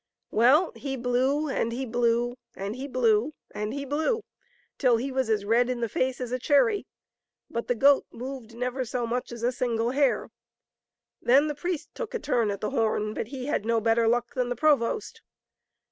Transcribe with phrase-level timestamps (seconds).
[0.01, 0.37] I70 MASTER JACOB.
[0.39, 4.23] Well, he blew and he blew, and he blew and he blew,
[4.79, 6.87] till he was as red in the face as a cherry,
[7.51, 10.31] but the goat moved never so much as a single hair
[11.21, 14.33] Then the priest took a turn at the horn, but he had no better luck
[14.33, 15.21] than the provost.